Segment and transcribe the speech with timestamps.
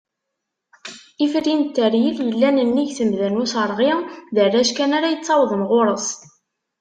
[1.25, 3.91] Ifri n Tteryel, yellan nnig Temda n Userɣi,
[4.35, 6.07] d arrac kan ara yettawḍen ɣur-s.